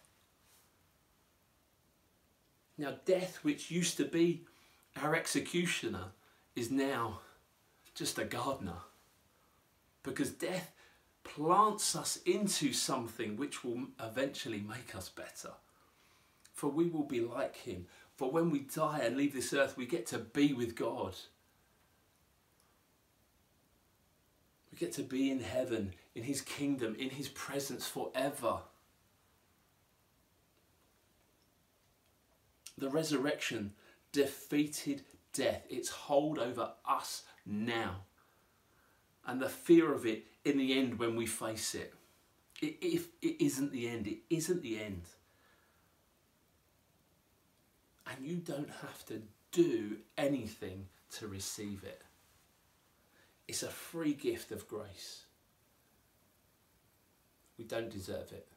Now, 2.77 2.95
death, 3.05 3.39
which 3.43 3.71
used 3.71 3.97
to 3.99 4.05
be 4.05 4.45
our 5.01 5.15
executioner, 5.15 6.07
is 6.57 6.71
now 6.71 7.21
just 7.95 8.19
a 8.19 8.25
gardener. 8.25 8.83
Because 10.03 10.31
death 10.31 10.73
plants 11.23 11.97
us 11.97 12.19
into 12.27 12.73
something 12.73 13.37
which 13.37 13.65
will 13.65 13.87
eventually 14.01 14.61
make 14.61 14.95
us 14.95 15.09
better. 15.09 15.53
For 16.53 16.69
we 16.69 16.87
will 16.87 17.05
be 17.05 17.21
like 17.21 17.57
him. 17.57 17.87
For 18.17 18.31
when 18.31 18.51
we 18.51 18.61
die 18.61 19.01
and 19.03 19.17
leave 19.17 19.35
this 19.35 19.53
earth, 19.53 19.77
we 19.77 19.87
get 19.87 20.07
to 20.09 20.19
be 20.19 20.53
with 20.53 20.77
God. 20.77 21.15
We 24.71 24.79
get 24.79 24.93
to 24.95 25.03
be 25.03 25.31
in 25.31 25.41
heaven, 25.41 25.95
in 26.15 26.25
his 26.25 26.41
kingdom, 26.41 26.97
in 26.99 27.11
his 27.11 27.29
presence 27.29 27.87
forever. 27.89 28.59
The 32.77 32.89
resurrection 32.89 33.73
defeated 34.13 35.03
death, 35.33 35.63
its 35.69 35.91
hold 35.91 36.39
over 36.39 36.73
us 36.89 37.23
now. 37.47 38.03
And 39.27 39.41
the 39.41 39.49
fear 39.49 39.93
of 39.93 40.07
it 40.07 40.27
in 40.45 40.59
the 40.59 40.79
end 40.79 40.99
when 40.99 41.17
we 41.17 41.27
face 41.27 41.75
it. 41.75 41.95
if 42.61 43.09
it 43.21 43.45
isn't 43.45 43.73
the 43.73 43.89
end, 43.89 44.07
it 44.07 44.19
isn't 44.31 44.63
the 44.63 44.81
end. 44.81 45.03
And 48.07 48.25
you 48.25 48.37
don't 48.37 48.71
have 48.83 49.05
to 49.07 49.23
do 49.51 49.99
anything 50.17 50.87
to 51.19 51.27
receive 51.27 51.85
it. 51.85 52.03
It's 53.49 53.63
a 53.63 53.69
free 53.69 54.15
gift 54.15 54.53
of 54.53 54.69
grace. 54.69 55.25
We 57.59 57.65
don't 57.65 57.91
deserve 57.91 58.33
it. 58.33 58.49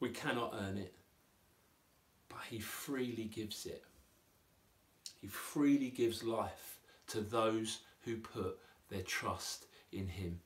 We 0.00 0.10
cannot 0.10 0.54
earn 0.58 0.78
it. 0.78 0.94
But 2.32 2.44
He 2.48 2.58
freely 2.58 3.24
gives 3.24 3.66
it. 3.66 3.84
He 5.20 5.26
freely 5.28 5.90
gives 5.90 6.24
life 6.24 6.80
to 7.08 7.20
those 7.20 7.80
who 8.04 8.16
put 8.16 8.58
their 8.88 9.02
trust 9.02 9.66
in 9.92 10.08
Him. 10.08 10.40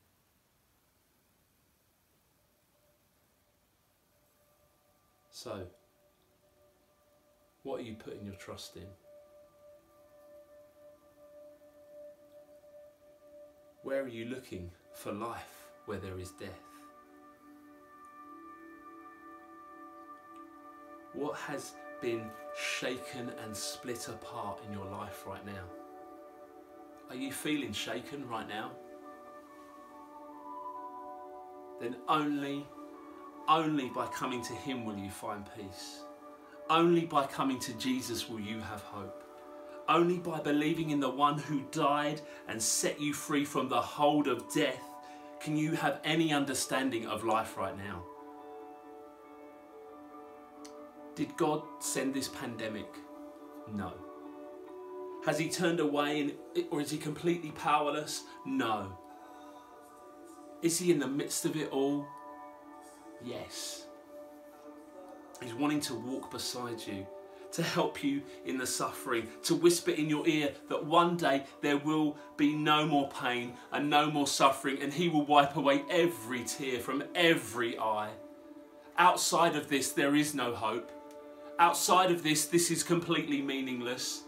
So, 5.30 5.66
what 7.62 7.80
are 7.80 7.84
you 7.84 7.94
putting 7.94 8.24
your 8.24 8.34
trust 8.34 8.76
in? 8.76 8.86
Where 13.82 14.02
are 14.02 14.08
you 14.08 14.24
looking 14.24 14.70
for 14.92 15.12
life 15.12 15.68
where 15.84 15.98
there 15.98 16.18
is 16.18 16.32
death? 16.32 16.75
What 21.16 21.36
has 21.36 21.72
been 22.02 22.30
shaken 22.54 23.32
and 23.42 23.56
split 23.56 24.08
apart 24.08 24.60
in 24.66 24.72
your 24.74 24.84
life 24.84 25.24
right 25.26 25.44
now? 25.46 25.64
Are 27.08 27.16
you 27.16 27.32
feeling 27.32 27.72
shaken 27.72 28.28
right 28.28 28.46
now? 28.46 28.72
Then 31.80 31.96
only, 32.06 32.66
only 33.48 33.88
by 33.88 34.06
coming 34.08 34.42
to 34.44 34.52
Him 34.52 34.84
will 34.84 34.98
you 34.98 35.10
find 35.10 35.48
peace. 35.56 36.02
Only 36.68 37.06
by 37.06 37.24
coming 37.26 37.60
to 37.60 37.72
Jesus 37.74 38.28
will 38.28 38.40
you 38.40 38.60
have 38.60 38.82
hope. 38.82 39.24
Only 39.88 40.18
by 40.18 40.40
believing 40.40 40.90
in 40.90 41.00
the 41.00 41.08
one 41.08 41.38
who 41.38 41.62
died 41.70 42.20
and 42.46 42.60
set 42.60 43.00
you 43.00 43.14
free 43.14 43.46
from 43.46 43.70
the 43.70 43.80
hold 43.80 44.28
of 44.28 44.52
death 44.52 44.82
can 45.40 45.56
you 45.56 45.72
have 45.72 45.98
any 46.04 46.34
understanding 46.34 47.06
of 47.06 47.24
life 47.24 47.56
right 47.56 47.76
now. 47.78 48.04
Did 51.16 51.36
God 51.36 51.62
send 51.80 52.14
this 52.14 52.28
pandemic? 52.28 52.86
No. 53.74 53.92
Has 55.24 55.38
he 55.38 55.48
turned 55.48 55.80
away 55.80 56.34
or 56.70 56.80
is 56.80 56.90
he 56.90 56.98
completely 56.98 57.50
powerless? 57.50 58.22
No. 58.44 58.96
Is 60.62 60.78
he 60.78 60.92
in 60.92 61.00
the 61.00 61.08
midst 61.08 61.44
of 61.44 61.56
it 61.56 61.70
all? 61.72 62.06
Yes. 63.24 63.86
He's 65.42 65.54
wanting 65.54 65.80
to 65.80 65.94
walk 65.94 66.30
beside 66.30 66.86
you 66.86 67.06
to 67.52 67.62
help 67.62 68.04
you 68.04 68.22
in 68.44 68.58
the 68.58 68.66
suffering, 68.66 69.26
to 69.44 69.54
whisper 69.54 69.90
in 69.90 70.10
your 70.10 70.26
ear 70.28 70.52
that 70.68 70.84
one 70.84 71.16
day 71.16 71.44
there 71.62 71.78
will 71.78 72.16
be 72.36 72.54
no 72.54 72.86
more 72.86 73.08
pain 73.08 73.54
and 73.72 73.88
no 73.88 74.10
more 74.10 74.26
suffering, 74.26 74.82
and 74.82 74.92
He 74.92 75.08
will 75.08 75.24
wipe 75.24 75.56
away 75.56 75.82
every 75.88 76.44
tear 76.44 76.80
from 76.80 77.04
every 77.14 77.78
eye. 77.78 78.10
Outside 78.98 79.56
of 79.56 79.68
this, 79.68 79.92
there 79.92 80.14
is 80.14 80.34
no 80.34 80.54
hope. 80.54 80.92
Outside 81.58 82.10
of 82.10 82.22
this, 82.22 82.46
this 82.46 82.70
is 82.70 82.82
completely 82.82 83.40
meaningless. 83.40 84.22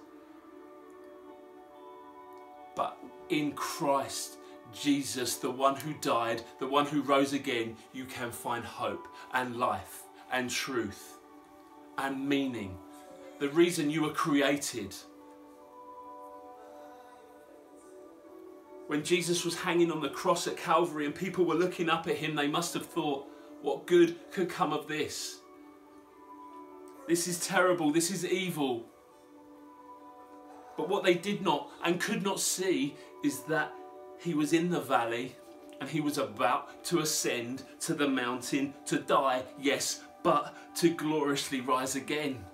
But 2.75 2.97
in 3.29 3.53
Christ, 3.53 4.39
Jesus, 4.73 5.37
the 5.37 5.51
one 5.51 5.77
who 5.77 5.95
died, 6.01 6.43
the 6.59 6.69
one 6.69 6.87
who 6.87 7.03
rose 7.03 7.33
again, 7.33 7.77
you 7.93 8.05
can 8.05 8.31
find 8.31 8.65
hope 8.65 9.09
and 9.35 9.57
life 9.57 10.03
and 10.33 10.49
truth 10.49 11.19
and 11.99 12.29
meaning 12.29 12.77
the 13.41 13.49
reason 13.51 13.91
you 13.91 14.03
were 14.03 14.13
created. 14.13 14.95
When 18.87 19.05
Jesus 19.05 19.45
was 19.45 19.55
hanging 19.55 19.93
on 19.93 20.01
the 20.01 20.09
cross 20.09 20.47
at 20.47 20.57
Calvary 20.57 21.05
and 21.05 21.15
people 21.15 21.45
were 21.45 21.55
looking 21.55 21.91
up 21.91 22.07
at 22.07 22.17
him, 22.17 22.35
they 22.35 22.49
must 22.49 22.73
have 22.75 22.87
thought, 22.87 23.27
what 23.61 23.87
good 23.87 24.17
could 24.33 24.49
come 24.49 24.73
of 24.73 24.89
this? 24.89 25.39
This 27.09 27.27
is 27.27 27.45
terrible, 27.45 27.91
this 27.91 28.11
is 28.11 28.25
evil. 28.25 28.85
But 30.77 30.89
what 30.89 31.03
they 31.03 31.15
did 31.15 31.43
not 31.43 31.71
and 31.83 32.01
could 32.01 32.23
not 32.23 32.39
see 32.39 32.95
is 33.25 33.41
that 33.45 33.73
he 34.21 34.35
was 34.35 34.53
in 34.53 34.71
the 34.71 34.81
valley 34.81 35.35
and 35.81 35.89
he 35.89 36.01
was 36.01 36.19
about 36.19 36.85
to 36.85 37.01
ascend 37.01 37.63
to 37.81 37.95
the 37.95 38.09
mountain 38.09 38.75
to 38.87 38.99
die, 38.99 39.43
yes, 39.59 40.03
but 40.23 40.55
to 40.77 40.91
gloriously 40.91 41.61
rise 41.61 41.97
again 41.97 42.45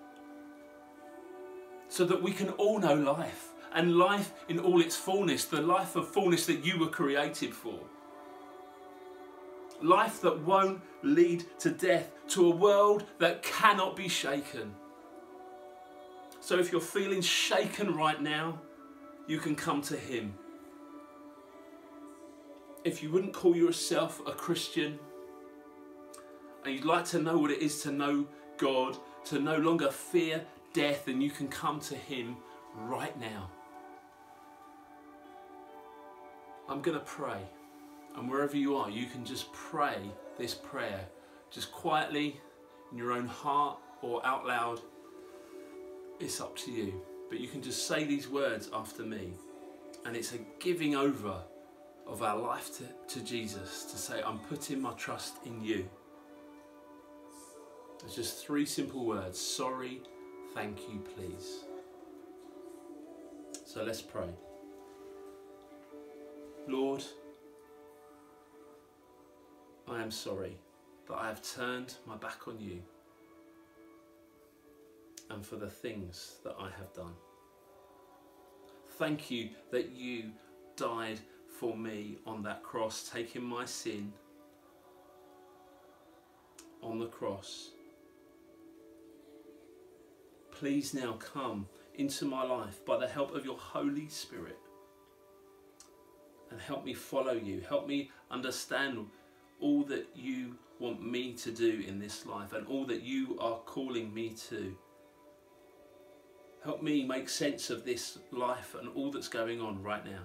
so 1.95 2.05
that 2.05 2.21
we 2.21 2.33
can 2.33 2.49
all 2.51 2.81
know 2.81 2.95
life 2.95 3.51
and 3.73 3.97
life 3.97 4.33
in 4.49 4.59
all 4.59 4.81
its 4.81 4.97
fullness, 4.97 5.45
the 5.45 5.61
life 5.61 5.95
of 5.95 6.09
fullness 6.09 6.45
that 6.47 6.65
you 6.65 6.77
were 6.79 6.89
created 6.89 7.55
for. 7.55 7.79
Life 9.83 10.21
that 10.23 10.41
won't 10.41 10.81
lead 11.03 11.45
to 11.61 11.71
death, 11.71 12.13
to 12.29 12.47
a 12.47 12.55
world 12.55 13.05
that 13.19 13.43
cannot 13.43 13.97
be 13.97 14.09
shaken. 14.09 14.75
So 16.41 16.59
if 16.59 16.73
you're 16.73 16.81
feeling 16.81 17.21
shaken 17.21 17.95
right 17.95 18.21
now, 18.21 18.61
you 19.27 19.39
can 19.39 19.55
come 19.55 19.83
to 19.83 19.97
Him. 19.97 20.35
if 22.85 23.03
you 23.03 23.11
wouldn't 23.11 23.33
call 23.33 23.57
yourself 23.57 24.21
a 24.27 24.33
Christian 24.33 24.99
and 26.65 26.75
you'd 26.75 26.85
like 26.85 27.07
to 27.07 27.19
know 27.19 27.39
what 27.39 27.51
it 27.51 27.61
is 27.61 27.83
to 27.83 27.91
know 27.91 28.27
God, 28.59 28.97
to 29.27 29.39
no 29.39 29.57
longer 29.57 29.91
fear 29.91 30.45
death, 30.73 31.09
and 31.09 31.23
you 31.23 31.31
can 31.31 31.49
come 31.49 31.79
to 31.81 31.95
Him 31.95 32.37
right 32.77 33.19
now. 33.19 33.51
I'm 36.69 36.81
going 36.81 36.99
to 36.99 37.05
pray. 37.05 37.41
And 38.17 38.31
wherever 38.31 38.57
you 38.57 38.77
are, 38.77 38.91
you 38.91 39.07
can 39.07 39.25
just 39.25 39.53
pray 39.53 39.99
this 40.39 40.55
prayer, 40.55 41.01
just 41.51 41.73
quietly 41.73 42.41
in 42.93 42.99
your 42.99 43.13
own 43.13 43.27
heart 43.27 43.79
or 44.03 44.25
out 44.25 44.47
loud. 44.47 44.81
It's 46.21 46.41
up 46.41 46.57
to 46.59 46.71
you. 46.71 47.03
But 47.29 47.41
you 47.41 47.49
can 47.49 47.63
just 47.63 47.89
say 47.89 48.05
these 48.05 48.29
words 48.29 48.71
after 48.73 49.03
me. 49.03 49.33
And 50.05 50.17
it's 50.17 50.33
a 50.33 50.39
giving 50.61 50.95
over 50.95 51.37
of 52.07 52.23
our 52.23 52.37
life 52.37 52.71
to, 52.79 52.85
to 53.15 53.25
Jesus 53.25 53.85
to 53.87 53.97
say, 53.97 54.23
I'm 54.25 54.39
putting 54.39 54.81
my 54.81 54.93
trust 54.93 55.35
in 55.47 55.65
you. 55.65 55.89
It's 58.05 58.15
just 58.15 58.45
three 58.45 58.67
simple 58.67 59.07
words 59.07 59.41
sorry, 59.41 60.03
thank 60.55 60.79
you, 60.91 61.03
please. 61.15 61.65
So 63.65 63.83
let's 63.83 64.03
pray. 64.03 64.29
Lord, 66.69 67.03
I 69.89 70.03
am 70.03 70.11
sorry 70.11 70.57
that 71.09 71.15
I 71.15 71.29
have 71.29 71.43
turned 71.43 71.95
my 72.07 72.17
back 72.17 72.49
on 72.49 72.59
you 72.59 72.81
and 75.31 75.45
for 75.45 75.57
the 75.57 75.69
things 75.69 76.37
that 76.45 76.55
I 76.59 76.71
have 76.79 76.93
done. 76.95 77.15
Thank 78.99 79.31
you 79.31 79.51
that 79.71 79.91
you 79.91 80.31
died 80.77 81.21
for 81.59 81.77
me 81.77 82.19
on 82.27 82.43
that 82.45 82.63
cross, 82.63 83.11
taking 83.13 83.45
my 83.45 83.65
sin 83.65 84.13
on 86.83 86.99
the 86.99 87.07
cross. 87.07 87.71
Please 90.51 90.95
now 90.95 91.15
come 91.15 91.67
into 91.97 92.25
my 92.25 92.45
life 92.45 92.85
by 92.85 92.97
the 92.97 93.09
help 93.09 93.35
of 93.35 93.45
your 93.45 93.59
Holy 93.59 94.09
Spirit 94.09 94.59
and 96.51 96.61
help 96.61 96.85
me 96.85 96.95
follow 96.95 97.33
you. 97.33 97.61
Help 97.69 97.89
me 97.89 98.11
understand 98.31 99.07
all 99.61 99.85
that 99.85 100.09
you 100.15 100.57
want 100.79 101.03
me 101.03 101.33
to 101.33 101.51
do 101.51 101.83
in 101.87 101.99
this 101.99 102.27
life 102.27 102.53
and 102.53 102.67
all 102.67 102.85
that 102.87 103.03
you 103.03 103.39
are 103.41 103.59
calling 103.65 104.13
me 104.13 104.31
to. 104.49 104.77
Help 106.63 106.83
me 106.83 107.05
make 107.05 107.29
sense 107.29 107.71
of 107.71 107.85
this 107.85 108.19
life 108.31 108.75
and 108.79 108.89
all 108.95 109.11
that's 109.11 109.29
going 109.29 109.61
on 109.61 109.83
right 109.83 110.05
now. 110.05 110.23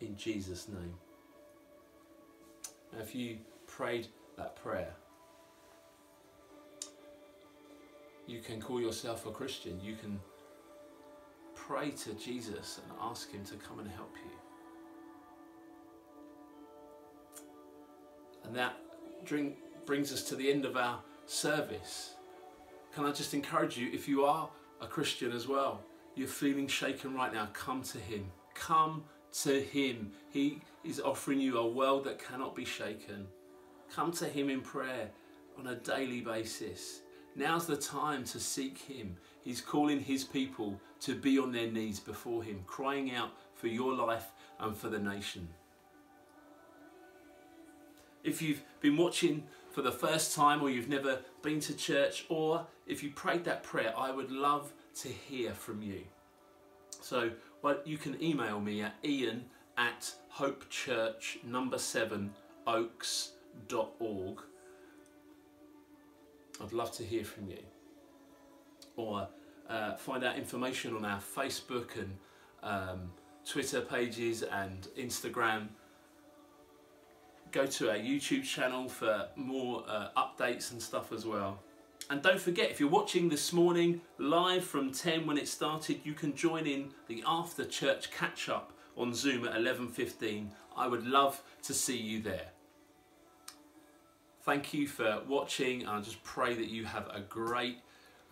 In 0.00 0.16
Jesus' 0.16 0.68
name. 0.68 0.94
Now, 2.92 3.00
if 3.00 3.14
you 3.14 3.38
prayed 3.66 4.08
that 4.36 4.56
prayer, 4.56 4.94
you 8.26 8.40
can 8.40 8.60
call 8.60 8.80
yourself 8.80 9.26
a 9.26 9.30
Christian. 9.30 9.80
You 9.82 9.96
can 9.96 10.20
pray 11.54 11.90
to 11.90 12.12
Jesus 12.14 12.80
and 12.82 12.98
ask 13.00 13.30
Him 13.30 13.44
to 13.44 13.54
come 13.54 13.78
and 13.78 13.88
help 13.88 14.14
you. 14.24 14.33
And 18.44 18.54
that 18.54 18.76
brings 19.86 20.12
us 20.12 20.22
to 20.24 20.36
the 20.36 20.50
end 20.50 20.64
of 20.64 20.76
our 20.76 21.00
service. 21.26 22.14
Can 22.94 23.04
I 23.04 23.12
just 23.12 23.34
encourage 23.34 23.76
you, 23.76 23.90
if 23.92 24.06
you 24.06 24.24
are 24.24 24.48
a 24.80 24.86
Christian 24.86 25.32
as 25.32 25.48
well, 25.48 25.82
you're 26.14 26.28
feeling 26.28 26.68
shaken 26.68 27.14
right 27.14 27.32
now, 27.32 27.48
come 27.52 27.82
to 27.82 27.98
Him. 27.98 28.30
Come 28.54 29.04
to 29.42 29.60
Him. 29.60 30.12
He 30.30 30.60
is 30.84 31.00
offering 31.00 31.40
you 31.40 31.58
a 31.58 31.66
world 31.66 32.04
that 32.04 32.24
cannot 32.24 32.54
be 32.54 32.64
shaken. 32.64 33.26
Come 33.92 34.12
to 34.12 34.26
Him 34.26 34.48
in 34.48 34.60
prayer 34.60 35.10
on 35.58 35.66
a 35.66 35.74
daily 35.74 36.20
basis. 36.20 37.00
Now's 37.34 37.66
the 37.66 37.76
time 37.76 38.22
to 38.26 38.38
seek 38.38 38.78
Him. 38.78 39.16
He's 39.42 39.60
calling 39.60 39.98
His 39.98 40.22
people 40.22 40.80
to 41.00 41.16
be 41.16 41.38
on 41.38 41.50
their 41.50 41.70
knees 41.70 41.98
before 41.98 42.44
Him, 42.44 42.62
crying 42.66 43.12
out 43.12 43.32
for 43.54 43.66
your 43.66 43.92
life 43.92 44.30
and 44.60 44.76
for 44.76 44.88
the 44.88 45.00
nation. 45.00 45.48
If 48.24 48.40
you've 48.40 48.62
been 48.80 48.96
watching 48.96 49.44
for 49.70 49.82
the 49.82 49.92
first 49.92 50.34
time 50.34 50.62
or 50.62 50.70
you've 50.70 50.88
never 50.88 51.20
been 51.42 51.60
to 51.60 51.76
church 51.76 52.24
or 52.28 52.66
if 52.86 53.02
you 53.02 53.10
prayed 53.10 53.44
that 53.44 53.62
prayer, 53.62 53.92
I 53.96 54.10
would 54.10 54.30
love 54.30 54.72
to 55.02 55.08
hear 55.08 55.52
from 55.52 55.82
you. 55.82 56.04
So 57.00 57.30
well, 57.62 57.78
you 57.84 57.98
can 57.98 58.22
email 58.22 58.60
me 58.60 58.82
at 58.82 58.94
ian 59.04 59.44
at 59.76 60.12
hopechurch 60.38 61.44
number 61.44 61.78
seven 61.78 62.32
oaks.org. 62.66 64.40
I'd 66.62 66.72
love 66.72 66.92
to 66.92 67.02
hear 67.02 67.24
from 67.24 67.48
you. 67.48 67.58
Or 68.96 69.28
uh, 69.68 69.96
find 69.96 70.24
out 70.24 70.36
information 70.36 70.94
on 70.96 71.04
our 71.04 71.20
Facebook 71.20 71.96
and 71.98 72.16
um, 72.62 73.10
Twitter 73.44 73.80
pages 73.80 74.42
and 74.42 74.88
Instagram 74.98 75.68
go 77.54 77.64
to 77.64 77.88
our 77.88 77.96
YouTube 77.96 78.42
channel 78.42 78.88
for 78.88 79.28
more 79.36 79.84
uh, 79.86 80.08
updates 80.16 80.72
and 80.72 80.82
stuff 80.82 81.12
as 81.12 81.24
well. 81.24 81.60
And 82.10 82.20
don't 82.20 82.40
forget, 82.40 82.70
if 82.70 82.80
you're 82.80 82.88
watching 82.88 83.28
this 83.28 83.52
morning 83.52 84.00
live 84.18 84.64
from 84.64 84.90
10 84.90 85.24
when 85.24 85.38
it 85.38 85.46
started, 85.46 86.00
you 86.02 86.14
can 86.14 86.34
join 86.34 86.66
in 86.66 86.90
the 87.06 87.22
after 87.24 87.64
church 87.64 88.10
catch 88.10 88.48
up 88.48 88.72
on 88.96 89.14
Zoom 89.14 89.46
at 89.46 89.54
11.15. 89.54 90.48
I 90.76 90.88
would 90.88 91.06
love 91.06 91.40
to 91.62 91.72
see 91.72 91.96
you 91.96 92.20
there. 92.20 92.48
Thank 94.42 94.74
you 94.74 94.88
for 94.88 95.22
watching 95.28 95.82
and 95.82 95.90
I 95.90 96.00
just 96.00 96.22
pray 96.24 96.54
that 96.54 96.68
you 96.68 96.84
have 96.84 97.08
a 97.14 97.20
great 97.20 97.78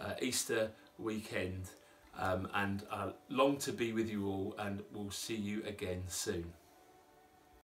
uh, 0.01 0.15
Easter 0.21 0.73
weekend 0.99 1.71
um, 2.19 2.49
and 2.55 2.83
I 2.91 3.11
long 3.29 3.57
to 3.59 3.73
be 3.73 3.93
with 3.93 4.11
you 4.11 4.27
all 4.27 4.57
and 4.59 4.83
we'll 4.93 5.13
see 5.13 5.37
you 5.37 5.63
again 5.65 6.03
soon. 6.09 6.53